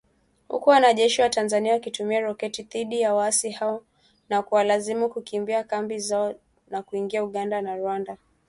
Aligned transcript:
Huku 0.47 0.69
wanajeshi 0.69 1.21
wa 1.21 1.29
Tanzania 1.29 1.73
wakitumia 1.73 2.19
roketi 2.21 2.63
dhidi 2.63 3.01
ya 3.01 3.13
waasi 3.13 3.49
hao 3.51 3.83
na 4.29 4.41
kuwalazimu 4.43 5.09
kukimbia 5.09 5.63
kambi 5.63 5.99
zao 5.99 6.35
na 6.67 6.81
kuingia 6.83 7.23
Uganda 7.23 7.61
na 7.61 7.75
Rwanda. 7.77 8.17